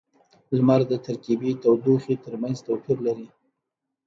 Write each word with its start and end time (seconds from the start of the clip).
•لمر 0.55 0.81
د 0.91 0.93
ترکيبی 1.05 1.51
تودوخې 1.63 2.15
ترمینځ 2.25 2.57
توپیر 2.67 2.97
لري. 3.07 3.27